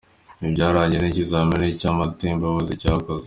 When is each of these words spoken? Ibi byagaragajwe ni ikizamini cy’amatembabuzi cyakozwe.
Ibi 0.39 0.49
byagaragajwe 0.55 0.97
ni 1.01 1.11
ikizamini 1.13 1.77
cy’amatembabuzi 1.79 2.73
cyakozwe. 2.81 3.19